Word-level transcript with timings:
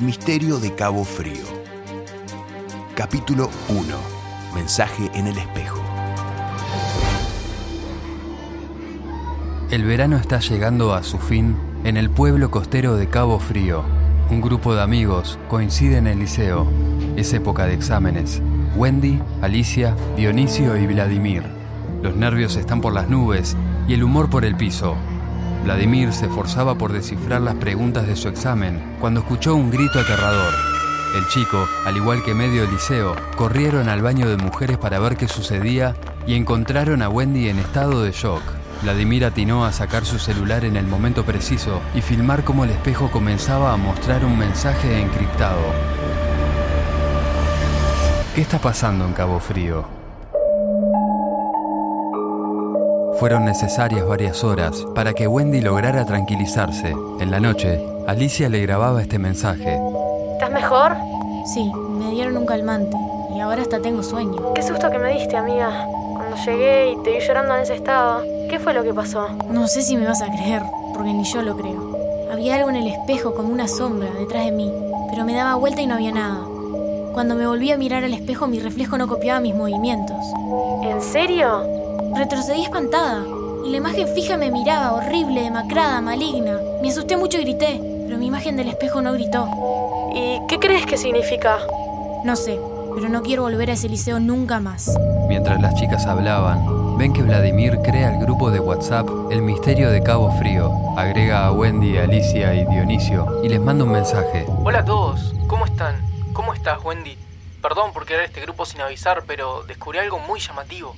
Misterio 0.00 0.60
de 0.60 0.76
Cabo 0.76 1.02
Frío. 1.02 1.44
Capítulo 2.94 3.50
1. 3.68 3.82
Mensaje 4.54 5.10
en 5.12 5.26
el 5.26 5.36
espejo. 5.36 5.82
El 9.72 9.84
verano 9.84 10.16
está 10.16 10.38
llegando 10.38 10.94
a 10.94 11.02
su 11.02 11.18
fin 11.18 11.56
en 11.82 11.96
el 11.96 12.10
pueblo 12.10 12.52
costero 12.52 12.94
de 12.94 13.08
Cabo 13.08 13.40
Frío. 13.40 13.82
Un 14.30 14.40
grupo 14.40 14.72
de 14.72 14.82
amigos 14.82 15.36
coincide 15.48 15.96
en 15.96 16.06
el 16.06 16.20
liceo. 16.20 16.68
Es 17.16 17.32
época 17.32 17.66
de 17.66 17.74
exámenes. 17.74 18.40
Wendy, 18.76 19.20
Alicia, 19.42 19.96
Dionisio 20.16 20.76
y 20.76 20.86
Vladimir. 20.86 21.42
Los 22.02 22.14
nervios 22.14 22.54
están 22.54 22.80
por 22.80 22.92
las 22.92 23.08
nubes 23.08 23.56
y 23.88 23.94
el 23.94 24.04
humor 24.04 24.30
por 24.30 24.44
el 24.44 24.54
piso. 24.56 24.96
Vladimir 25.64 26.12
se 26.12 26.26
esforzaba 26.26 26.76
por 26.76 26.92
descifrar 26.92 27.40
las 27.40 27.56
preguntas 27.56 28.06
de 28.06 28.16
su 28.16 28.28
examen 28.28 28.80
cuando 29.00 29.20
escuchó 29.20 29.54
un 29.54 29.70
grito 29.70 30.00
aterrador. 30.00 30.54
El 31.16 31.26
chico, 31.28 31.66
al 31.86 31.96
igual 31.96 32.22
que 32.22 32.34
medio 32.34 32.70
liceo, 32.70 33.16
corrieron 33.36 33.88
al 33.88 34.02
baño 34.02 34.28
de 34.28 34.36
mujeres 34.36 34.78
para 34.78 34.98
ver 34.98 35.16
qué 35.16 35.26
sucedía 35.26 35.94
y 36.26 36.34
encontraron 36.34 37.02
a 37.02 37.08
Wendy 37.08 37.48
en 37.48 37.58
estado 37.58 38.02
de 38.02 38.12
shock. 38.12 38.42
Vladimir 38.82 39.24
atinó 39.24 39.64
a 39.64 39.72
sacar 39.72 40.04
su 40.04 40.18
celular 40.18 40.64
en 40.64 40.76
el 40.76 40.86
momento 40.86 41.24
preciso 41.24 41.80
y 41.94 42.02
filmar 42.02 42.44
cómo 42.44 42.64
el 42.64 42.70
espejo 42.70 43.10
comenzaba 43.10 43.72
a 43.72 43.76
mostrar 43.76 44.24
un 44.24 44.38
mensaje 44.38 45.00
encriptado. 45.00 45.62
¿Qué 48.34 48.42
está 48.42 48.58
pasando 48.58 49.04
en 49.04 49.14
Cabo 49.14 49.40
Frío? 49.40 49.97
Fueron 53.18 53.44
necesarias 53.44 54.06
varias 54.06 54.44
horas 54.44 54.86
para 54.94 55.12
que 55.12 55.26
Wendy 55.26 55.60
lograra 55.60 56.04
tranquilizarse. 56.06 56.94
En 57.18 57.32
la 57.32 57.40
noche, 57.40 57.84
Alicia 58.06 58.48
le 58.48 58.60
grababa 58.60 59.02
este 59.02 59.18
mensaje. 59.18 59.76
¿Estás 60.34 60.52
mejor? 60.52 60.96
Sí, 61.44 61.68
me 61.90 62.12
dieron 62.12 62.36
un 62.36 62.46
calmante 62.46 62.96
y 63.34 63.40
ahora 63.40 63.62
hasta 63.62 63.80
tengo 63.80 64.04
sueño. 64.04 64.54
Qué 64.54 64.62
susto 64.62 64.88
que 64.88 65.00
me 65.00 65.12
diste, 65.14 65.36
amiga. 65.36 65.84
Cuando 66.14 66.36
llegué 66.36 66.92
y 66.92 67.02
te 67.02 67.10
vi 67.10 67.18
llorando 67.18 67.56
en 67.56 67.62
ese 67.62 67.74
estado, 67.74 68.22
¿qué 68.48 68.60
fue 68.60 68.72
lo 68.72 68.84
que 68.84 68.94
pasó? 68.94 69.28
No 69.50 69.66
sé 69.66 69.82
si 69.82 69.96
me 69.96 70.06
vas 70.06 70.22
a 70.22 70.30
creer, 70.30 70.62
porque 70.94 71.12
ni 71.12 71.24
yo 71.24 71.42
lo 71.42 71.56
creo. 71.56 71.98
Había 72.30 72.54
algo 72.54 72.70
en 72.70 72.76
el 72.76 72.86
espejo 72.86 73.34
como 73.34 73.52
una 73.52 73.66
sombra 73.66 74.10
detrás 74.12 74.44
de 74.44 74.52
mí, 74.52 74.72
pero 75.10 75.24
me 75.24 75.34
daba 75.34 75.56
vuelta 75.56 75.80
y 75.82 75.88
no 75.88 75.94
había 75.94 76.12
nada. 76.12 76.38
Cuando 77.14 77.34
me 77.34 77.48
volví 77.48 77.72
a 77.72 77.76
mirar 77.76 78.04
al 78.04 78.14
espejo, 78.14 78.46
mi 78.46 78.60
reflejo 78.60 78.96
no 78.96 79.08
copiaba 79.08 79.40
mis 79.40 79.56
movimientos. 79.56 80.18
¿En 80.84 81.02
serio? 81.02 81.77
Retrocedí 82.14 82.62
espantada, 82.62 83.24
y 83.64 83.70
la 83.70 83.76
imagen 83.76 84.08
fija 84.08 84.36
me 84.36 84.50
miraba, 84.50 84.92
horrible, 84.92 85.42
demacrada, 85.42 86.00
maligna. 86.00 86.58
Me 86.82 86.90
asusté 86.90 87.16
mucho 87.16 87.38
y 87.38 87.42
grité, 87.42 87.80
pero 88.06 88.18
mi 88.18 88.26
imagen 88.26 88.56
del 88.56 88.68
espejo 88.68 89.02
no 89.02 89.12
gritó. 89.12 89.48
¿Y 90.14 90.40
qué 90.48 90.58
crees 90.58 90.86
que 90.86 90.96
significa? 90.96 91.58
No 92.24 92.34
sé, 92.34 92.58
pero 92.94 93.08
no 93.08 93.22
quiero 93.22 93.42
volver 93.42 93.70
a 93.70 93.74
ese 93.74 93.88
liceo 93.88 94.20
nunca 94.20 94.58
más. 94.58 94.90
Mientras 95.28 95.60
las 95.60 95.74
chicas 95.74 96.06
hablaban, 96.06 96.96
ven 96.96 97.12
que 97.12 97.22
Vladimir 97.22 97.78
crea 97.82 98.14
el 98.14 98.20
grupo 98.20 98.50
de 98.50 98.60
WhatsApp 98.60 99.08
El 99.30 99.42
Misterio 99.42 99.90
de 99.90 100.02
Cabo 100.02 100.32
Frío. 100.38 100.72
Agrega 100.96 101.46
a 101.46 101.52
Wendy, 101.52 101.98
Alicia 101.98 102.54
y 102.54 102.64
Dionisio 102.66 103.42
y 103.44 103.48
les 103.48 103.60
manda 103.60 103.84
un 103.84 103.92
mensaje. 103.92 104.46
Hola 104.64 104.80
a 104.80 104.84
todos, 104.84 105.34
¿cómo 105.46 105.64
están? 105.64 105.96
¿Cómo 106.32 106.54
estás, 106.54 106.82
Wendy? 106.84 107.16
Perdón 107.62 107.92
por 107.92 108.06
crear 108.06 108.24
este 108.24 108.40
grupo 108.40 108.64
sin 108.64 108.80
avisar, 108.80 109.24
pero 109.26 109.62
descubrí 109.64 109.98
algo 109.98 110.18
muy 110.20 110.40
llamativo. 110.40 110.94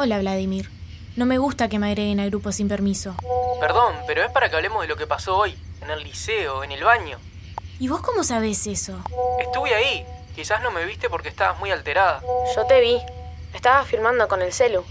Hola, 0.00 0.20
Vladimir. 0.20 0.70
No 1.16 1.26
me 1.26 1.38
gusta 1.38 1.68
que 1.68 1.80
me 1.80 1.88
agreguen 1.88 2.20
al 2.20 2.30
grupo 2.30 2.52
sin 2.52 2.68
permiso. 2.68 3.16
Perdón, 3.58 3.96
pero 4.06 4.22
es 4.22 4.30
para 4.30 4.48
que 4.48 4.54
hablemos 4.54 4.80
de 4.82 4.86
lo 4.86 4.94
que 4.94 5.08
pasó 5.08 5.36
hoy, 5.36 5.58
en 5.82 5.90
el 5.90 6.04
liceo, 6.04 6.62
en 6.62 6.70
el 6.70 6.84
baño. 6.84 7.18
¿Y 7.80 7.88
vos 7.88 8.00
cómo 8.00 8.22
sabés 8.22 8.64
eso? 8.68 8.96
Estuve 9.40 9.74
ahí. 9.74 10.06
Quizás 10.36 10.62
no 10.62 10.70
me 10.70 10.84
viste 10.84 11.10
porque 11.10 11.28
estabas 11.28 11.58
muy 11.58 11.72
alterada. 11.72 12.22
Yo 12.54 12.64
te 12.66 12.80
vi. 12.80 13.02
Estabas 13.52 13.88
filmando 13.88 14.28
con 14.28 14.40
el 14.40 14.52
celu. 14.52 14.84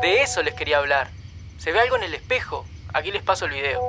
De 0.00 0.22
eso 0.22 0.44
les 0.44 0.54
quería 0.54 0.78
hablar. 0.78 1.10
Se 1.58 1.72
ve 1.72 1.80
algo 1.80 1.96
en 1.96 2.04
el 2.04 2.14
espejo. 2.14 2.64
Aquí 2.94 3.10
les 3.10 3.24
paso 3.24 3.46
el 3.46 3.50
video. 3.50 3.80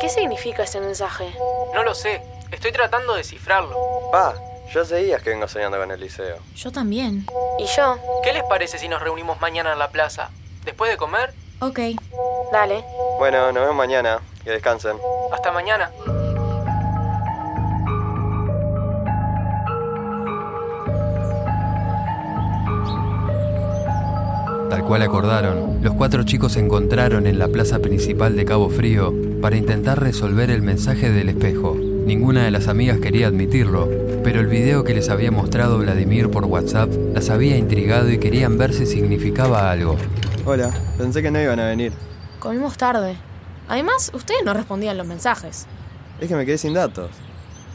¿Qué 0.00 0.08
significa 0.08 0.62
ese 0.62 0.80
mensaje? 0.80 1.36
No 1.74 1.82
lo 1.82 1.94
sé. 1.94 2.22
Estoy 2.50 2.72
tratando 2.72 3.12
de 3.12 3.18
descifrarlo. 3.18 3.76
Pa, 4.10 4.34
ya 4.72 4.80
hace 4.80 4.96
días 4.96 5.22
que 5.22 5.30
vengo 5.30 5.48
soñando 5.48 5.78
con 5.78 5.90
el 5.90 6.00
liceo. 6.00 6.38
Yo 6.54 6.72
también. 6.72 7.26
¿Y 7.58 7.66
yo? 7.66 7.98
¿Qué 8.22 8.32
les 8.32 8.42
parece 8.44 8.78
si 8.78 8.88
nos 8.88 9.00
reunimos 9.00 9.40
mañana 9.40 9.72
en 9.72 9.78
la 9.78 9.90
plaza? 9.90 10.30
¿Después 10.64 10.90
de 10.90 10.96
comer? 10.96 11.32
Ok. 11.60 11.80
Dale. 12.52 12.84
Bueno, 13.18 13.52
nos 13.52 13.62
vemos 13.62 13.76
mañana. 13.76 14.20
Que 14.44 14.50
descansen. 14.50 14.96
Hasta 15.32 15.52
mañana. 15.52 15.90
Tal 24.70 24.84
cual 24.84 25.02
acordaron, 25.02 25.78
los 25.82 25.94
cuatro 25.94 26.24
chicos 26.24 26.52
se 26.52 26.60
encontraron 26.60 27.26
en 27.26 27.38
la 27.38 27.48
plaza 27.48 27.78
principal 27.78 28.36
de 28.36 28.44
Cabo 28.44 28.68
Frío 28.68 29.14
para 29.40 29.56
intentar 29.56 30.00
resolver 30.00 30.50
el 30.50 30.62
mensaje 30.62 31.10
del 31.10 31.28
espejo. 31.30 31.76
Ninguna 32.06 32.44
de 32.44 32.52
las 32.52 32.68
amigas 32.68 33.00
quería 33.00 33.26
admitirlo, 33.26 33.90
pero 34.22 34.38
el 34.38 34.46
video 34.46 34.84
que 34.84 34.94
les 34.94 35.08
había 35.08 35.32
mostrado 35.32 35.78
Vladimir 35.78 36.30
por 36.30 36.44
WhatsApp 36.44 36.88
las 37.12 37.30
había 37.30 37.56
intrigado 37.56 38.08
y 38.12 38.18
querían 38.18 38.56
ver 38.56 38.72
si 38.72 38.86
significaba 38.86 39.72
algo. 39.72 39.96
Hola, 40.44 40.72
pensé 40.96 41.20
que 41.20 41.32
no 41.32 41.42
iban 41.42 41.58
a 41.58 41.66
venir. 41.66 41.92
Comimos 42.38 42.76
tarde. 42.76 43.16
Además, 43.66 44.12
ustedes 44.14 44.44
no 44.44 44.54
respondían 44.54 44.96
los 44.96 45.04
mensajes. 45.04 45.66
Es 46.20 46.28
que 46.28 46.36
me 46.36 46.46
quedé 46.46 46.58
sin 46.58 46.74
datos. 46.74 47.10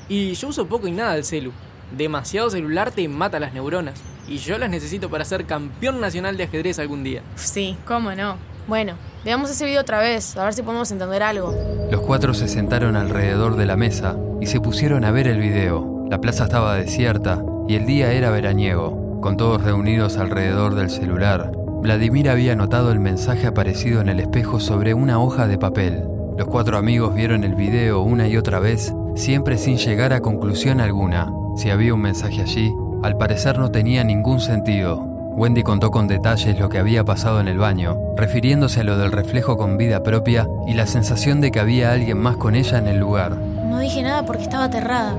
Y 0.08 0.31
yo 0.36 0.48
uso 0.48 0.66
poco 0.66 0.88
y 0.88 0.92
nada 0.92 1.18
el 1.18 1.25
celu. 1.25 1.52
Demasiado 1.92 2.50
celular 2.50 2.92
te 2.92 3.06
mata 3.09 3.38
las 3.38 3.53
neuronas. 3.53 4.00
Y 4.30 4.38
yo 4.38 4.58
las 4.58 4.69
necesito 4.69 5.09
para 5.09 5.25
ser 5.25 5.44
campeón 5.44 6.00
nacional 6.00 6.38
de 6.38 6.46
ajedrez 6.46 6.80
algún 6.80 7.03
día. 7.03 7.22
Sí, 7.36 7.75
cómo 7.86 8.16
no. 8.16 8.38
Bueno, 8.66 8.94
veamos 9.23 9.49
ese 9.49 9.65
video 9.65 9.81
otra 9.81 9.99
vez, 9.99 10.35
a 10.37 10.45
ver 10.45 10.53
si 10.53 10.63
podemos 10.63 10.91
entender 10.91 11.23
algo. 11.23 11.53
Los 11.89 12.01
cuatro 12.01 12.33
se 12.33 12.47
sentaron 12.47 12.95
alrededor 12.95 13.55
de 13.55 13.65
la 13.65 13.77
mesa 13.77 14.15
y 14.39 14.47
se 14.47 14.59
pusieron 14.59 15.03
a 15.03 15.11
ver 15.11 15.27
el 15.27 15.39
video. 15.39 16.07
La 16.09 16.19
plaza 16.19 16.45
estaba 16.45 16.75
desierta 16.75 17.43
y 17.67 17.75
el 17.75 17.85
día 17.85 18.11
era 18.11 18.31
veraniego. 18.31 19.19
Con 19.21 19.37
todos 19.37 19.63
reunidos 19.63 20.17
alrededor 20.17 20.75
del 20.75 20.89
celular, 20.89 21.51
Vladimir 21.81 22.29
había 22.29 22.55
notado 22.55 22.91
el 22.91 22.99
mensaje 22.99 23.47
aparecido 23.47 24.01
en 24.01 24.09
el 24.09 24.19
espejo 24.19 24.59
sobre 24.59 24.93
una 24.93 25.19
hoja 25.19 25.47
de 25.47 25.57
papel. 25.57 26.07
Los 26.38 26.47
cuatro 26.47 26.77
amigos 26.77 27.13
vieron 27.13 27.43
el 27.43 27.55
video 27.55 28.01
una 28.01 28.27
y 28.27 28.38
otra 28.38 28.59
vez, 28.59 28.93
siempre 29.15 29.57
sin 29.57 29.77
llegar 29.77 30.13
a 30.13 30.21
conclusión 30.21 30.79
alguna. 30.79 31.31
Si 31.57 31.69
había 31.69 31.93
un 31.93 32.01
mensaje 32.01 32.41
allí, 32.41 32.73
al 33.03 33.17
parecer 33.17 33.59
no 33.59 33.71
tenía 33.71 34.03
ningún 34.03 34.39
sentido. 34.39 35.10
Wendy 35.36 35.64
contó 35.64 35.92
con 35.92 36.08
detalles 36.08 36.59
lo 36.59 36.69
que 36.69 36.78
había 36.78 37.03
pasado 37.03 37.40
en 37.40 37.47
el 37.47 37.58
baño, 37.58 37.97
refiriéndose 38.16 38.81
a 38.81 38.84
lo 38.84 38.97
del 38.97 39.12
reflejo 39.12 39.58
con 39.58 39.78
vida 39.78 40.03
propia 40.03 40.47
y 40.68 40.74
la 40.74 40.86
sensación 40.86 41.40
de 41.42 41.52
que 41.52 41.59
había 41.59 41.94
alguien 41.94 42.18
más 42.18 42.36
con 42.36 42.53
ella 42.53 42.78
en 42.78 42.88
el 42.88 43.00
lugar. 43.00 43.38
No 43.38 43.80
dije 43.80 44.03
nada 44.03 44.25
porque 44.25 44.44
estaba 44.44 44.66
aterrada. 44.66 45.16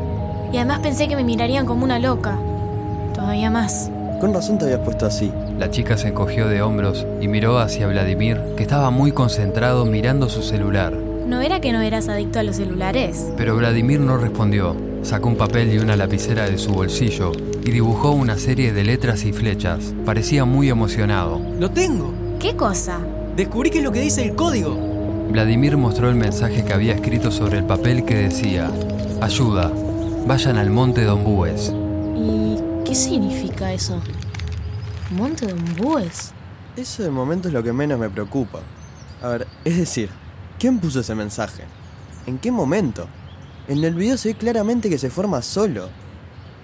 Y 0.52 0.58
además 0.58 0.80
pensé 0.80 1.08
que 1.08 1.16
me 1.16 1.24
mirarían 1.24 1.64
como 1.64 1.84
una 1.84 1.98
loca. 1.98 2.38
Todavía 3.14 3.50
más. 3.50 3.90
Con 4.20 4.34
razón 4.34 4.58
te 4.58 4.66
habías 4.66 4.80
puesto 4.80 5.06
así. 5.06 5.32
La 5.58 5.70
chica 5.70 5.96
se 5.96 6.08
encogió 6.08 6.46
de 6.46 6.62
hombros 6.62 7.06
y 7.20 7.28
miró 7.28 7.58
hacia 7.58 7.88
Vladimir, 7.88 8.38
que 8.56 8.62
estaba 8.62 8.90
muy 8.90 9.12
concentrado 9.12 9.86
mirando 9.86 10.28
su 10.28 10.42
celular. 10.42 10.92
¿No 10.92 11.40
era 11.40 11.60
que 11.60 11.72
no 11.72 11.80
eras 11.80 12.08
adicto 12.08 12.38
a 12.38 12.42
los 12.42 12.56
celulares? 12.56 13.32
Pero 13.36 13.56
Vladimir 13.56 13.98
no 14.00 14.18
respondió. 14.18 14.76
Sacó 15.02 15.28
un 15.28 15.36
papel 15.36 15.74
y 15.74 15.78
una 15.78 15.96
lapicera 15.96 16.48
de 16.48 16.58
su 16.58 16.72
bolsillo 16.72 17.32
y 17.64 17.70
dibujó 17.72 18.12
una 18.12 18.38
serie 18.38 18.72
de 18.72 18.84
letras 18.84 19.24
y 19.24 19.32
flechas. 19.32 19.94
Parecía 20.06 20.44
muy 20.44 20.68
emocionado. 20.68 21.40
¡Lo 21.58 21.70
tengo! 21.70 22.12
¿Qué 22.38 22.54
cosa? 22.54 23.00
Descubrí 23.36 23.70
que 23.70 23.78
es 23.78 23.84
lo 23.84 23.90
que 23.90 24.00
dice 24.00 24.22
el 24.22 24.36
código. 24.36 24.76
Vladimir 25.30 25.76
mostró 25.76 26.08
el 26.08 26.14
mensaje 26.14 26.64
que 26.64 26.72
había 26.72 26.94
escrito 26.94 27.32
sobre 27.32 27.58
el 27.58 27.64
papel 27.64 28.04
que 28.04 28.14
decía, 28.14 28.70
Ayuda, 29.20 29.72
vayan 30.26 30.56
al 30.56 30.70
monte 30.70 31.04
Dombúes. 31.04 31.72
¿Y 32.16 32.58
qué 32.84 32.94
significa 32.94 33.72
eso? 33.72 34.00
¿Monte 35.10 35.46
de 35.46 35.52
Ombúes? 35.52 36.32
Eso 36.76 37.02
de 37.02 37.10
momento 37.10 37.48
es 37.48 37.54
lo 37.54 37.62
que 37.62 37.72
menos 37.72 37.98
me 37.98 38.08
preocupa. 38.08 38.60
A 39.20 39.28
ver, 39.28 39.46
es 39.64 39.76
decir, 39.76 40.10
¿quién 40.58 40.78
puso 40.78 41.00
ese 41.00 41.14
mensaje? 41.14 41.64
¿En 42.26 42.38
qué 42.38 42.52
momento? 42.52 43.08
En 43.68 43.84
el 43.84 43.94
video 43.94 44.16
se 44.16 44.30
ve 44.30 44.34
claramente 44.34 44.90
que 44.90 44.98
se 44.98 45.08
forma 45.08 45.40
solo. 45.40 45.88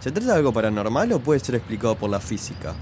¿Se 0.01 0.11
trata 0.11 0.33
de 0.33 0.39
algo 0.39 0.53
paranormal 0.53 1.13
o 1.13 1.21
puede 1.21 1.39
ser 1.39 1.55
explicado 1.55 1.95
por 1.97 2.11
la 2.11 2.19
física? 2.19 2.75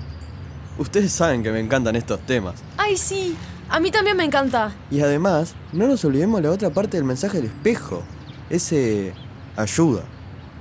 Ustedes 0.79 1.13
saben 1.13 1.43
que 1.43 1.53
me 1.53 1.61
encantan 1.61 1.97
estos 1.97 2.21
temas. 2.21 2.55
¡Ay, 2.79 2.97
sí! 2.97 3.37
A 3.69 3.79
mí 3.79 3.91
también 3.91 4.17
me 4.17 4.25
encanta. 4.25 4.75
Y 4.91 5.01
además, 5.01 5.55
no 5.73 5.87
nos 5.87 6.05
olvidemos 6.05 6.41
la 6.41 6.51
otra 6.51 6.71
parte 6.71 6.97
del 6.97 7.05
mensaje 7.05 7.39
del 7.39 7.47
espejo. 7.47 8.03
Ese... 8.49 9.13
ayuda. 9.57 10.05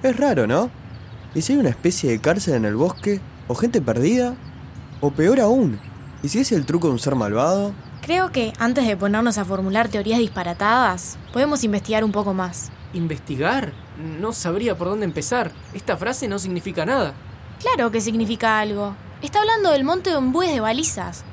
Es 0.03 0.17
raro, 0.17 0.47
¿no? 0.47 0.69
¿Y 1.33 1.41
si 1.41 1.53
hay 1.53 1.59
una 1.59 1.69
especie 1.69 2.11
de 2.11 2.19
cárcel 2.19 2.55
en 2.55 2.65
el 2.65 2.75
bosque? 2.75 3.21
¿O 3.47 3.55
gente 3.55 3.81
perdida? 3.81 4.35
O 4.99 5.11
peor 5.11 5.39
aún, 5.39 5.79
¿y 6.23 6.29
si 6.29 6.39
es 6.39 6.51
el 6.51 6.65
truco 6.65 6.87
de 6.87 6.93
un 6.93 6.99
ser 6.99 7.15
malvado? 7.15 7.73
Creo 8.01 8.31
que 8.31 8.53
antes 8.59 8.87
de 8.87 8.97
ponernos 8.97 9.37
a 9.37 9.45
formular 9.45 9.87
teorías 9.87 10.19
disparatadas, 10.19 11.17
podemos 11.31 11.63
investigar 11.63 12.03
un 12.03 12.11
poco 12.11 12.33
más. 12.33 12.71
¿Investigar? 12.95 13.73
No 14.19 14.31
sabría 14.31 14.77
por 14.77 14.87
dónde 14.87 15.05
empezar. 15.05 15.51
Esta 15.73 15.97
frase 15.97 16.27
no 16.27 16.39
significa 16.39 16.85
nada. 16.85 17.13
Claro 17.59 17.91
que 17.91 17.99
significa 17.99 18.59
algo. 18.59 18.95
Está 19.21 19.41
hablando 19.41 19.71
del 19.71 19.83
monte 19.83 20.09
de 20.09 20.15
Ombúes 20.15 20.51
de 20.51 20.61
balizas. 20.61 21.23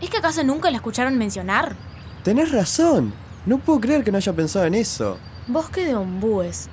¿Es 0.00 0.10
que 0.10 0.18
acaso 0.18 0.42
nunca 0.42 0.70
la 0.70 0.76
escucharon 0.76 1.16
mencionar? 1.16 1.76
Tenés 2.24 2.50
razón. 2.50 3.14
No 3.46 3.58
puedo 3.58 3.80
creer 3.80 4.02
que 4.02 4.10
no 4.10 4.18
haya 4.18 4.32
pensado 4.32 4.66
en 4.66 4.74
eso. 4.74 5.16
Bosque 5.46 5.86
de 5.86 5.94
Ombúes. 5.94 6.68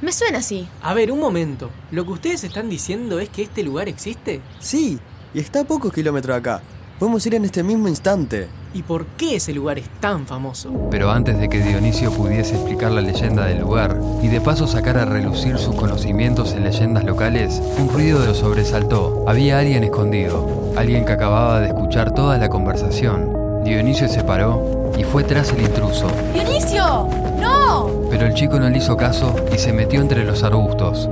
Me 0.00 0.10
suena 0.10 0.38
así. 0.38 0.68
A 0.82 0.94
ver, 0.94 1.12
un 1.12 1.20
momento. 1.20 1.70
¿Lo 1.92 2.04
que 2.04 2.12
ustedes 2.12 2.42
están 2.42 2.68
diciendo 2.68 3.20
es 3.20 3.28
que 3.28 3.42
este 3.42 3.62
lugar 3.62 3.88
existe? 3.88 4.42
Sí, 4.58 4.98
y 5.32 5.38
está 5.38 5.60
a 5.60 5.64
pocos 5.64 5.92
kilómetros 5.92 6.34
de 6.34 6.38
acá. 6.40 6.62
Podemos 7.02 7.26
ir 7.26 7.34
en 7.34 7.44
este 7.44 7.64
mismo 7.64 7.88
instante. 7.88 8.46
¿Y 8.74 8.84
por 8.84 9.06
qué 9.16 9.34
ese 9.34 9.52
lugar 9.52 9.76
es 9.76 9.88
tan 9.98 10.24
famoso? 10.24 10.70
Pero 10.88 11.10
antes 11.10 11.36
de 11.36 11.48
que 11.48 11.58
Dionisio 11.58 12.12
pudiese 12.12 12.54
explicar 12.54 12.92
la 12.92 13.00
leyenda 13.00 13.44
del 13.44 13.58
lugar 13.58 13.98
y 14.22 14.28
de 14.28 14.40
paso 14.40 14.68
sacar 14.68 14.96
a 14.98 15.04
relucir 15.04 15.58
sus 15.58 15.74
conocimientos 15.74 16.52
en 16.52 16.62
leyendas 16.62 17.02
locales, 17.02 17.60
un 17.76 17.88
ruido 17.88 18.24
lo 18.24 18.34
sobresaltó. 18.34 19.24
Había 19.26 19.58
alguien 19.58 19.82
escondido, 19.82 20.72
alguien 20.76 21.04
que 21.04 21.10
acababa 21.10 21.58
de 21.58 21.66
escuchar 21.66 22.14
toda 22.14 22.38
la 22.38 22.48
conversación. 22.48 23.64
Dionisio 23.64 24.08
se 24.08 24.22
paró 24.22 24.92
y 24.96 25.02
fue 25.02 25.24
tras 25.24 25.50
el 25.50 25.62
intruso, 25.62 26.06
¡Dionisio! 26.32 27.08
¡No! 27.40 27.90
pero 28.10 28.26
el 28.26 28.34
chico 28.34 28.60
no 28.60 28.70
le 28.70 28.78
hizo 28.78 28.96
caso 28.96 29.34
y 29.52 29.58
se 29.58 29.72
metió 29.72 30.00
entre 30.00 30.22
los 30.22 30.44
arbustos. 30.44 31.08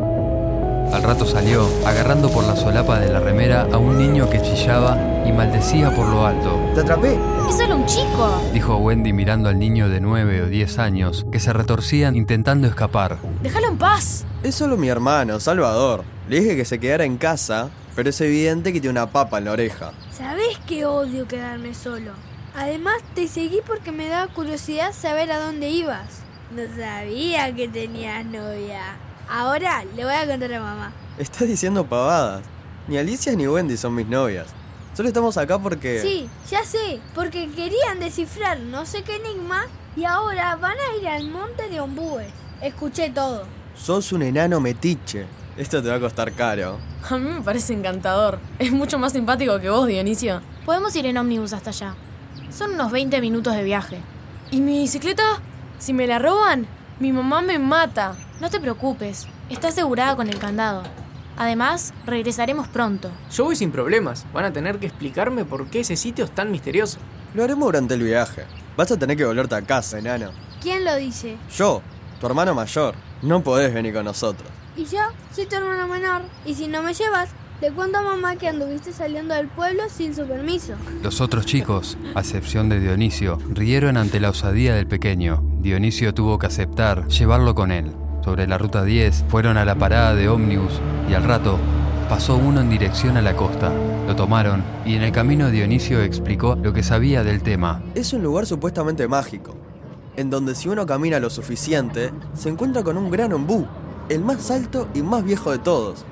Al 0.93 1.03
rato 1.03 1.27
salió, 1.27 1.69
agarrando 1.85 2.31
por 2.31 2.45
la 2.45 2.55
solapa 2.55 3.01
de 3.01 3.13
la 3.13 3.19
remera 3.19 3.67
a 3.73 3.79
un 3.79 3.99
niño 3.99 4.31
que 4.31 4.41
chillaba 4.41 4.97
y 5.27 5.33
maldecía 5.33 5.95
por 5.95 6.09
lo 6.09 6.27
alto. 6.27 6.59
¡Te 6.75 6.81
atrapé! 6.81 7.19
¡Es 7.49 7.57
solo 7.57 7.77
un 7.77 7.87
chico! 7.87 8.41
Dijo 8.53 8.77
Wendy 8.77 9.13
mirando 9.13 9.49
al 9.49 9.59
niño 9.59 9.89
de 9.89 10.01
9 10.01 10.43
o 10.43 10.47
10 10.47 10.79
años 10.79 11.27
que 11.31 11.41
se 11.41 11.53
retorcían 11.53 12.17
intentando 12.17 12.67
escapar. 12.67 13.19
¡Déjalo 13.43 13.69
en 13.69 13.79
paz! 13.79 14.25
Es 14.43 14.55
solo 14.55 14.77
mi 14.77 14.89
hermano, 14.89 15.41
Salvador. 15.41 16.05
Le 16.29 16.41
dije 16.41 16.57
que 16.57 16.65
se 16.65 16.79
quedara 16.79 17.05
en 17.05 17.17
casa, 17.19 17.71
pero 17.95 18.11
es 18.11 18.21
evidente 18.21 18.73
que 18.73 18.81
tiene 18.81 18.93
una 18.99 19.11
papa 19.11 19.39
en 19.39 19.45
la 19.47 19.53
oreja. 19.53 19.93
Sabés 20.11 20.59
que 20.67 20.87
odio 20.87 21.27
quedarme 21.27 21.75
solo. 21.75 22.13
Además, 22.55 22.97
te 23.15 23.29
seguí 23.29 23.61
porque 23.67 23.93
me 23.93 24.09
daba 24.09 24.33
curiosidad 24.33 24.93
saber 24.93 25.31
a 25.33 25.41
dónde 25.41 25.71
ibas. 25.71 26.23
No 26.55 26.63
sabía 26.77 27.55
que 27.55 27.69
tenías 27.69 28.25
novia. 28.25 28.97
Ahora 29.29 29.85
le 29.95 30.05
voy 30.05 30.15
a 30.15 30.27
contar 30.27 30.53
a 30.55 30.61
mamá. 30.61 30.93
Estás 31.19 31.47
diciendo 31.47 31.87
pavadas. 31.87 32.43
Ni 32.89 32.99
Alicia 32.99 33.37
ni 33.37 33.47
Wendy 33.47 33.77
son 33.77 33.95
mis 33.95 34.07
novias. 34.09 34.49
Solo 35.01 35.09
estamos 35.09 35.39
acá 35.39 35.59
porque... 35.59 35.99
Sí, 36.03 36.29
ya 36.51 36.63
sé, 36.63 37.01
porque 37.15 37.49
querían 37.57 38.01
descifrar 38.01 38.61
no 38.61 38.85
sé 38.85 39.03
qué 39.03 39.17
enigma 39.17 39.63
y 39.97 40.05
ahora 40.05 40.57
van 40.57 40.77
a 40.77 41.01
ir 41.01 41.09
al 41.09 41.31
monte 41.31 41.71
de 41.71 41.81
Ombúes. 41.81 42.27
Escuché 42.61 43.09
todo. 43.09 43.45
Sos 43.75 44.13
un 44.13 44.21
enano 44.21 44.61
metiche. 44.61 45.25
Esto 45.57 45.83
te 45.83 45.89
va 45.89 45.95
a 45.95 46.01
costar 46.01 46.33
caro. 46.33 46.77
A 47.09 47.17
mí 47.17 47.31
me 47.31 47.41
parece 47.41 47.73
encantador. 47.73 48.41
Es 48.59 48.73
mucho 48.73 48.99
más 48.99 49.15
simpático 49.15 49.59
que 49.59 49.71
vos, 49.71 49.87
Dionisio. 49.87 50.43
Podemos 50.67 50.95
ir 50.95 51.07
en 51.07 51.17
ómnibus 51.17 51.55
hasta 51.55 51.71
allá. 51.71 51.95
Son 52.51 52.75
unos 52.75 52.93
20 52.93 53.23
minutos 53.23 53.55
de 53.55 53.65
viaje. 53.65 54.03
¿Y 54.51 54.61
mi 54.61 54.81
bicicleta? 54.81 55.41
Si 55.79 55.95
me 55.95 56.07
la 56.07 56.19
roban, 56.19 56.67
mi 56.99 57.11
mamá 57.11 57.41
me 57.41 57.59
mata. 57.59 58.17
No 58.39 58.51
te 58.51 58.61
preocupes, 58.61 59.27
está 59.49 59.69
asegurada 59.69 60.15
con 60.15 60.29
el 60.29 60.39
candado. 60.39 60.83
Además, 61.41 61.95
regresaremos 62.05 62.69
pronto. 62.69 63.11
Yo 63.35 63.45
voy 63.45 63.57
sin 63.57 63.73
problemas. 63.73 64.27
Van 64.35 64.45
a 64.45 64.53
tener 64.53 64.79
que 64.79 64.89
explicarme 64.89 65.47
por 65.47 65.69
qué 65.71 65.81
ese 65.81 65.97
sitio 65.97 66.27
es 66.27 66.35
tan 66.35 66.51
misterioso. 66.51 66.99
Lo 67.33 67.43
haremos 67.43 67.65
durante 67.65 67.95
el 67.95 68.03
viaje. 68.03 68.45
Vas 68.77 68.93
a 68.93 68.99
tener 68.99 69.17
que 69.17 69.25
volverte 69.25 69.55
a 69.55 69.63
casa, 69.63 69.99
enano. 69.99 70.33
¿Quién 70.61 70.85
lo 70.85 70.95
dice? 70.97 71.39
Yo, 71.57 71.81
tu 72.21 72.27
hermano 72.27 72.55
mayor. 72.55 72.95
No 73.23 73.43
podés 73.43 73.73
venir 73.73 73.95
con 73.95 74.05
nosotros. 74.05 74.47
Y 74.77 74.85
yo 74.85 74.99
soy 75.35 75.47
tu 75.47 75.57
hermano 75.57 75.89
menor. 75.89 76.21
Y 76.45 76.53
si 76.53 76.67
no 76.67 76.83
me 76.83 76.93
llevas, 76.93 77.31
le 77.63 77.73
cuento 77.73 77.97
a 77.97 78.03
mamá 78.03 78.37
que 78.37 78.47
anduviste 78.47 78.93
saliendo 78.93 79.35
del 79.35 79.49
pueblo 79.49 79.85
sin 79.89 80.15
su 80.15 80.27
permiso. 80.27 80.75
Los 81.03 81.23
otros 81.23 81.47
chicos, 81.47 81.97
a 82.15 82.21
excepción 82.21 82.69
de 82.69 82.81
Dionisio, 82.81 83.39
rieron 83.49 83.97
ante 83.97 84.21
la 84.21 84.29
osadía 84.29 84.75
del 84.75 84.87
pequeño. 84.87 85.43
Dionisio 85.61 86.13
tuvo 86.13 86.39
que 86.39 86.49
aceptar 86.49 87.09
llevarlo 87.09 87.55
con 87.55 87.73
él. 87.73 87.95
Sobre 88.23 88.47
la 88.47 88.59
ruta 88.59 88.85
10 88.85 89.25
fueron 89.29 89.57
a 89.57 89.65
la 89.65 89.77
parada 89.77 90.15
de 90.15 90.29
ómnibus 90.29 90.81
y 91.09 91.15
al 91.15 91.25
rato 91.25 91.59
pasó 92.09 92.37
uno 92.37 92.61
en 92.61 92.69
dirección 92.69 93.17
a 93.17 93.23
la 93.23 93.35
costa. 93.35 93.73
Lo 94.07 94.15
tomaron 94.15 94.63
y 94.85 94.95
en 94.95 95.03
el 95.03 95.13
camino 95.13 95.51
Dionisio 95.51 96.03
explicó 96.03 96.55
lo 96.57 96.73
que 96.73 96.83
sabía 96.83 97.25
del 97.25 97.43
tema. 97.43 97.83
Es 97.95 98.13
un 98.13 98.23
lugar 98.23 98.45
supuestamente 98.45 99.09
mágico, 99.09 99.55
en 100.17 100.29
donde 100.29 100.55
si 100.55 100.69
uno 100.69 100.85
camina 100.85 101.19
lo 101.19 101.31
suficiente, 101.31 102.11
se 102.35 102.51
encuentra 102.51 102.83
con 102.83 102.99
un 102.99 103.11
gran 103.11 103.33
ombú, 103.33 103.67
el 104.11 104.21
más 104.21 104.51
alto 104.51 104.89
y 104.93 105.03
más 105.03 105.25
viejo 105.25 105.51
de 105.51 105.59
todos. 105.59 106.05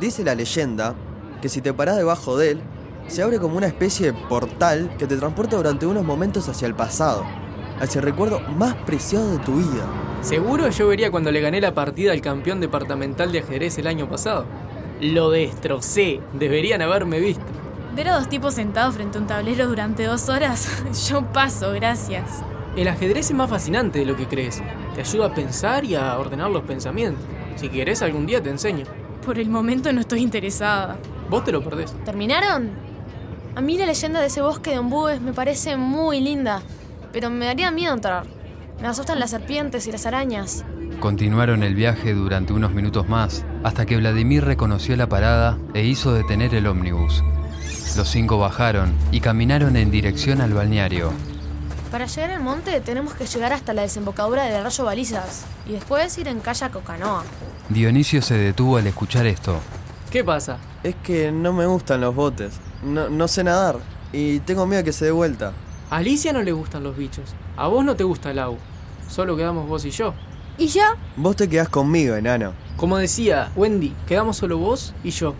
Dice 0.00 0.24
la 0.24 0.34
leyenda 0.34 0.94
que 1.40 1.48
si 1.48 1.60
te 1.60 1.72
parás 1.72 1.96
debajo 1.96 2.36
de 2.36 2.52
él, 2.52 2.60
se 3.06 3.22
abre 3.22 3.38
como 3.38 3.56
una 3.56 3.66
especie 3.66 4.12
de 4.12 4.18
portal 4.28 4.96
que 4.98 5.06
te 5.06 5.16
transporta 5.16 5.56
durante 5.56 5.86
unos 5.86 6.04
momentos 6.04 6.48
hacia 6.48 6.66
el 6.66 6.74
pasado, 6.74 7.24
hacia 7.80 8.00
el 8.00 8.04
recuerdo 8.04 8.40
más 8.56 8.74
preciado 8.86 9.30
de 9.30 9.38
tu 9.38 9.56
vida. 9.56 10.09
Seguro 10.22 10.68
yo 10.68 10.86
vería 10.86 11.10
cuando 11.10 11.32
le 11.32 11.40
gané 11.40 11.62
la 11.62 11.72
partida 11.72 12.12
al 12.12 12.20
campeón 12.20 12.60
departamental 12.60 13.32
de 13.32 13.38
ajedrez 13.38 13.78
el 13.78 13.86
año 13.86 14.06
pasado. 14.06 14.44
Lo 15.00 15.30
destrocé. 15.30 16.20
Deberían 16.34 16.82
haberme 16.82 17.20
visto. 17.20 17.44
Ver 17.96 18.08
a 18.08 18.16
dos 18.16 18.28
tipos 18.28 18.54
sentados 18.54 18.94
frente 18.94 19.16
a 19.16 19.22
un 19.22 19.26
tablero 19.26 19.66
durante 19.66 20.04
dos 20.04 20.28
horas, 20.28 20.84
yo 21.08 21.22
paso, 21.32 21.72
gracias. 21.72 22.42
El 22.76 22.86
ajedrez 22.88 23.30
es 23.30 23.36
más 23.36 23.48
fascinante 23.48 23.98
de 23.98 24.04
lo 24.04 24.14
que 24.14 24.28
crees. 24.28 24.62
Te 24.94 25.00
ayuda 25.00 25.26
a 25.26 25.34
pensar 25.34 25.84
y 25.84 25.94
a 25.94 26.16
ordenar 26.18 26.50
los 26.50 26.62
pensamientos. 26.64 27.24
Si 27.56 27.70
querés 27.70 28.02
algún 28.02 28.26
día 28.26 28.42
te 28.42 28.50
enseño. 28.50 28.84
Por 29.24 29.38
el 29.38 29.48
momento 29.48 29.90
no 29.92 30.00
estoy 30.00 30.20
interesada. 30.20 30.98
Vos 31.30 31.44
te 31.44 31.52
lo 31.52 31.64
perdés. 31.64 31.94
¿Terminaron? 32.04 32.70
A 33.56 33.60
mí 33.62 33.78
la 33.78 33.86
leyenda 33.86 34.20
de 34.20 34.26
ese 34.26 34.42
bosque 34.42 34.70
de 34.70 34.78
ombúes 34.78 35.20
me 35.20 35.32
parece 35.32 35.76
muy 35.76 36.20
linda, 36.20 36.60
pero 37.10 37.30
me 37.30 37.46
daría 37.46 37.70
miedo 37.70 37.94
entrar. 37.94 38.39
Me 38.80 38.88
asustan 38.88 39.20
las 39.20 39.30
serpientes 39.30 39.86
y 39.86 39.92
las 39.92 40.06
arañas. 40.06 40.64
Continuaron 41.00 41.62
el 41.62 41.74
viaje 41.74 42.14
durante 42.14 42.54
unos 42.54 42.72
minutos 42.72 43.08
más, 43.08 43.44
hasta 43.62 43.84
que 43.84 43.98
Vladimir 43.98 44.44
reconoció 44.44 44.96
la 44.96 45.06
parada 45.06 45.58
e 45.74 45.84
hizo 45.84 46.14
detener 46.14 46.54
el 46.54 46.66
ómnibus. 46.66 47.22
Los 47.96 48.08
cinco 48.08 48.38
bajaron 48.38 48.94
y 49.10 49.20
caminaron 49.20 49.76
en 49.76 49.90
dirección 49.90 50.40
al 50.40 50.54
balneario. 50.54 51.12
Para 51.90 52.06
llegar 52.06 52.30
al 52.30 52.42
monte 52.42 52.80
tenemos 52.80 53.14
que 53.14 53.26
llegar 53.26 53.52
hasta 53.52 53.74
la 53.74 53.82
desembocadura 53.82 54.44
del 54.44 54.56
arroyo 54.56 54.84
Balizas 54.84 55.44
y 55.66 55.72
después 55.72 56.16
ir 56.16 56.28
en 56.28 56.40
kayak 56.40 56.74
o 56.76 56.80
canoa. 56.80 57.24
Dionisio 57.68 58.22
se 58.22 58.38
detuvo 58.38 58.78
al 58.78 58.86
escuchar 58.86 59.26
esto. 59.26 59.58
¿Qué 60.10 60.24
pasa? 60.24 60.58
Es 60.82 60.94
que 61.02 61.30
no 61.32 61.52
me 61.52 61.66
gustan 61.66 62.00
los 62.00 62.14
botes. 62.14 62.54
No, 62.82 63.10
no 63.10 63.28
sé 63.28 63.44
nadar 63.44 63.78
y 64.12 64.38
tengo 64.40 64.66
miedo 64.66 64.84
que 64.84 64.92
se 64.92 65.04
dé 65.06 65.10
vuelta. 65.10 65.52
A 65.90 65.96
Alicia 65.96 66.32
no 66.32 66.42
le 66.42 66.52
gustan 66.52 66.84
los 66.84 66.96
bichos. 66.96 67.34
A 67.56 67.66
vos 67.66 67.84
no 67.84 67.96
te 67.96 68.04
gusta 68.04 68.30
el 68.30 68.38
agua. 68.38 68.58
Solo 69.10 69.36
quedamos 69.36 69.68
vos 69.68 69.84
y 69.84 69.90
yo. 69.90 70.14
¿Y 70.56 70.68
yo? 70.68 70.82
Vos 71.16 71.34
te 71.34 71.48
quedás 71.48 71.68
conmigo, 71.68 72.14
enano. 72.14 72.52
Como 72.76 72.96
decía 72.96 73.50
Wendy, 73.56 73.92
quedamos 74.06 74.36
solo 74.36 74.56
vos 74.56 74.94
y 75.02 75.10
yo. 75.10 75.34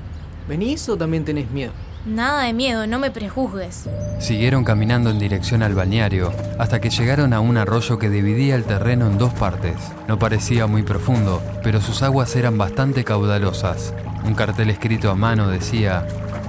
¿Venís 0.48 0.88
o 0.88 0.96
también 0.96 1.24
tenés 1.24 1.50
miedo? 1.52 1.72
Nada 2.04 2.44
de 2.44 2.52
miedo, 2.52 2.86
no 2.88 2.98
me 2.98 3.12
prejuzgues. 3.12 3.88
Siguieron 4.18 4.64
caminando 4.64 5.10
en 5.10 5.20
dirección 5.20 5.62
al 5.62 5.74
balneario 5.74 6.32
hasta 6.58 6.80
que 6.80 6.90
llegaron 6.90 7.32
a 7.32 7.40
un 7.40 7.58
arroyo 7.58 7.98
que 7.98 8.10
dividía 8.10 8.56
el 8.56 8.64
terreno 8.64 9.06
en 9.06 9.18
dos 9.18 9.32
partes. 9.34 9.76
No 10.08 10.18
parecía 10.18 10.66
muy 10.66 10.82
profundo, 10.82 11.40
pero 11.62 11.80
sus 11.80 12.02
aguas 12.02 12.34
eran 12.34 12.58
bastante 12.58 13.04
caudalosas. 13.04 13.94
Un 14.24 14.34
cartel 14.34 14.70
escrito 14.70 15.10
a 15.10 15.14
mano 15.14 15.48
decía 15.48 16.06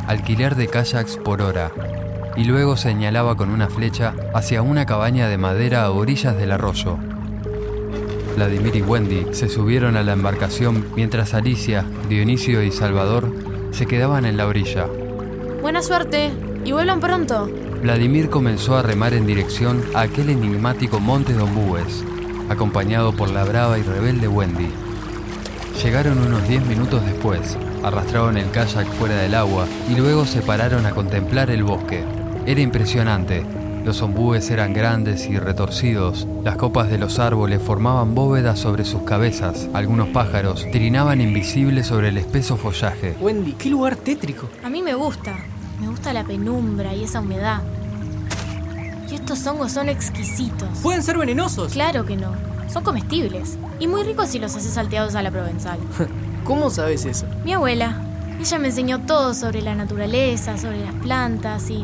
alquiler 0.07 0.55
de 0.55 0.67
kayaks 0.67 1.17
por 1.17 1.41
hora 1.41 1.71
y 2.35 2.45
luego 2.45 2.77
señalaba 2.77 3.35
con 3.35 3.49
una 3.49 3.67
flecha 3.67 4.15
hacia 4.33 4.61
una 4.61 4.85
cabaña 4.85 5.27
de 5.27 5.37
madera 5.37 5.83
a 5.83 5.91
orillas 5.91 6.37
del 6.37 6.51
arroyo. 6.51 6.97
Vladimir 8.35 8.75
y 8.75 8.81
Wendy 8.81 9.25
se 9.31 9.49
subieron 9.49 9.95
a 9.97 10.03
la 10.03 10.13
embarcación 10.13 10.85
mientras 10.95 11.33
Alicia, 11.33 11.85
Dionisio 12.07 12.63
y 12.63 12.71
Salvador 12.71 13.31
se 13.71 13.85
quedaban 13.85 14.25
en 14.25 14.37
la 14.37 14.47
orilla. 14.47 14.87
Buena 15.61 15.81
suerte 15.81 16.31
y 16.65 16.71
vuelvan 16.71 16.99
pronto. 16.99 17.49
Vladimir 17.81 18.29
comenzó 18.29 18.75
a 18.77 18.83
remar 18.83 19.13
en 19.13 19.25
dirección 19.25 19.83
a 19.95 20.01
aquel 20.01 20.29
enigmático 20.29 20.99
monte 20.99 21.33
de 21.33 21.41
Ombúes, 21.41 22.03
acompañado 22.49 23.13
por 23.13 23.29
la 23.29 23.43
brava 23.43 23.79
y 23.79 23.83
rebelde 23.83 24.27
Wendy. 24.27 24.69
Llegaron 25.83 26.19
unos 26.19 26.47
10 26.47 26.65
minutos 26.67 27.03
después, 27.05 27.57
arrastraron 27.83 28.37
el 28.37 28.51
kayak 28.51 28.87
fuera 28.93 29.15
del 29.15 29.33
agua 29.33 29.65
y 29.89 29.95
luego 29.95 30.25
se 30.25 30.41
pararon 30.41 30.85
a 30.85 30.91
contemplar 30.91 31.49
el 31.49 31.63
bosque. 31.63 32.03
Era 32.45 32.61
impresionante. 32.61 33.43
Los 33.83 34.03
ombúes 34.03 34.49
eran 34.51 34.73
grandes 34.73 35.27
y 35.27 35.39
retorcidos, 35.39 36.27
las 36.43 36.55
copas 36.55 36.89
de 36.89 36.99
los 36.99 37.17
árboles 37.17 37.61
formaban 37.63 38.13
bóvedas 38.13 38.59
sobre 38.59 38.85
sus 38.85 39.01
cabezas, 39.01 39.69
algunos 39.73 40.09
pájaros 40.09 40.67
trinaban 40.71 41.19
invisibles 41.19 41.87
sobre 41.87 42.09
el 42.09 42.17
espeso 42.17 42.57
follaje. 42.57 43.15
Wendy, 43.19 43.53
qué 43.53 43.69
lugar 43.69 43.95
tétrico. 43.95 44.47
A 44.63 44.69
mí 44.69 44.83
me 44.83 44.93
gusta. 44.93 45.35
Me 45.79 45.87
gusta 45.87 46.13
la 46.13 46.23
penumbra 46.23 46.93
y 46.93 47.05
esa 47.05 47.21
humedad. 47.21 47.61
Y 49.09 49.15
Estos 49.15 49.45
hongos 49.47 49.71
son 49.71 49.89
exquisitos. 49.89 50.69
¿Pueden 50.83 51.01
ser 51.01 51.17
venenosos? 51.17 51.73
Claro 51.73 52.05
que 52.05 52.15
no. 52.15 52.33
Son 52.71 52.83
comestibles. 52.83 53.57
Y 53.79 53.87
muy 53.87 54.03
ricos 54.03 54.29
si 54.29 54.37
los 54.37 54.55
haces 54.55 54.73
salteados 54.73 55.15
a 55.15 55.23
la 55.23 55.31
provenzal. 55.31 55.79
¿Cómo 56.43 56.69
sabes 56.69 57.05
eso? 57.05 57.25
Mi 57.43 57.53
abuela. 57.53 57.99
Ella 58.39 58.59
me 58.59 58.67
enseñó 58.67 59.01
todo 59.01 59.33
sobre 59.33 59.63
la 59.63 59.73
naturaleza, 59.73 60.55
sobre 60.57 60.85
las 60.85 60.93
plantas 60.93 61.69
y... 61.71 61.83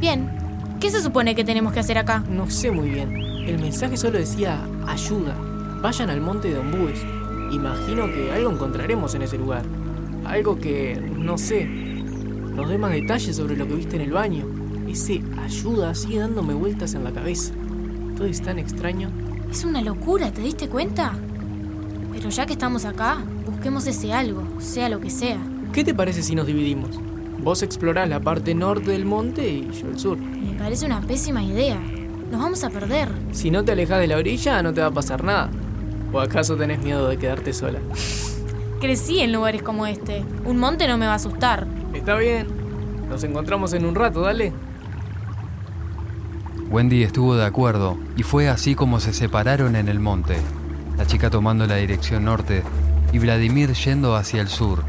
Bien. 0.00 0.41
¿Qué 0.82 0.90
se 0.90 1.00
supone 1.00 1.36
que 1.36 1.44
tenemos 1.44 1.72
que 1.72 1.78
hacer 1.78 1.96
acá? 1.96 2.24
No 2.28 2.50
sé 2.50 2.72
muy 2.72 2.88
bien. 2.88 3.14
El 3.46 3.60
mensaje 3.60 3.96
solo 3.96 4.18
decía 4.18 4.66
ayuda. 4.84 5.32
Vayan 5.80 6.10
al 6.10 6.20
monte 6.20 6.48
de 6.48 6.58
Ombúes. 6.58 7.00
Imagino 7.52 8.06
que 8.12 8.32
algo 8.32 8.50
encontraremos 8.50 9.14
en 9.14 9.22
ese 9.22 9.38
lugar. 9.38 9.62
Algo 10.24 10.58
que, 10.58 11.00
no 11.16 11.38
sé, 11.38 11.66
nos 11.66 12.68
dé 12.68 12.78
más 12.78 12.90
detalles 12.90 13.36
sobre 13.36 13.56
lo 13.56 13.68
que 13.68 13.76
viste 13.76 13.94
en 13.94 14.02
el 14.02 14.10
baño. 14.10 14.44
Ese 14.88 15.22
ayuda 15.40 15.94
sigue 15.94 16.18
dándome 16.18 16.52
vueltas 16.52 16.94
en 16.94 17.04
la 17.04 17.12
cabeza. 17.12 17.54
Todo 18.16 18.26
es 18.26 18.42
tan 18.42 18.58
extraño. 18.58 19.08
Es 19.52 19.64
una 19.64 19.82
locura, 19.82 20.32
¿te 20.32 20.40
diste 20.40 20.68
cuenta? 20.68 21.12
Pero 22.12 22.28
ya 22.28 22.44
que 22.44 22.54
estamos 22.54 22.86
acá, 22.86 23.18
busquemos 23.46 23.86
ese 23.86 24.12
algo, 24.12 24.42
sea 24.58 24.88
lo 24.88 24.98
que 24.98 25.10
sea. 25.10 25.38
¿Qué 25.72 25.84
te 25.84 25.94
parece 25.94 26.24
si 26.24 26.34
nos 26.34 26.48
dividimos? 26.48 26.98
Vos 27.42 27.64
explorás 27.64 28.08
la 28.08 28.20
parte 28.20 28.54
norte 28.54 28.92
del 28.92 29.04
monte 29.04 29.48
y 29.48 29.70
yo 29.72 29.88
el 29.88 29.98
sur. 29.98 30.16
Me 30.16 30.56
parece 30.56 30.86
una 30.86 31.00
pésima 31.00 31.42
idea. 31.42 31.76
Nos 32.30 32.40
vamos 32.40 32.62
a 32.62 32.70
perder. 32.70 33.08
Si 33.32 33.50
no 33.50 33.64
te 33.64 33.72
alejas 33.72 33.98
de 33.98 34.06
la 34.06 34.16
orilla, 34.16 34.62
no 34.62 34.72
te 34.72 34.80
va 34.80 34.86
a 34.86 34.92
pasar 34.92 35.24
nada. 35.24 35.50
¿O 36.12 36.20
acaso 36.20 36.56
tenés 36.56 36.80
miedo 36.82 37.08
de 37.08 37.18
quedarte 37.18 37.52
sola? 37.52 37.80
Crecí 38.80 39.20
en 39.20 39.32
lugares 39.32 39.62
como 39.62 39.86
este. 39.86 40.24
Un 40.44 40.58
monte 40.58 40.86
no 40.86 40.98
me 40.98 41.06
va 41.06 41.12
a 41.12 41.16
asustar. 41.16 41.66
Está 41.92 42.16
bien. 42.16 42.46
Nos 43.08 43.24
encontramos 43.24 43.72
en 43.72 43.86
un 43.86 43.96
rato, 43.96 44.20
dale. 44.20 44.52
Wendy 46.70 47.02
estuvo 47.02 47.34
de 47.34 47.44
acuerdo 47.44 47.98
y 48.16 48.22
fue 48.22 48.48
así 48.48 48.76
como 48.76 49.00
se 49.00 49.12
separaron 49.12 49.74
en 49.76 49.88
el 49.88 50.00
monte, 50.00 50.36
la 50.96 51.06
chica 51.06 51.28
tomando 51.28 51.66
la 51.66 51.76
dirección 51.76 52.24
norte 52.24 52.62
y 53.12 53.18
Vladimir 53.18 53.72
yendo 53.74 54.16
hacia 54.16 54.40
el 54.40 54.48
sur. 54.48 54.84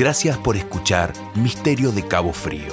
Gracias 0.00 0.38
por 0.38 0.56
escuchar 0.56 1.12
Misterio 1.34 1.92
de 1.92 2.08
Cabo 2.08 2.32
Frío. 2.32 2.72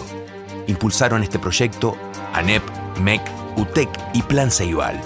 Impulsaron 0.67 1.23
este 1.23 1.37
proyecto 1.37 1.97
ANEP, 2.31 2.63
MEC, 3.01 3.21
UTEC 3.57 3.89
y 4.13 4.21
Plan 4.21 4.49
Ceibal. 4.49 4.97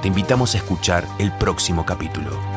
Te 0.00 0.08
invitamos 0.08 0.54
a 0.54 0.56
escuchar 0.56 1.06
el 1.18 1.30
próximo 1.32 1.84
capítulo. 1.84 2.55